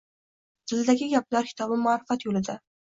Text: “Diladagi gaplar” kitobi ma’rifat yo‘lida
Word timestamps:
“Diladagi 0.71 1.11
gaplar” 1.13 1.53
kitobi 1.53 1.81
ma’rifat 1.87 2.29
yo‘lida 2.31 2.63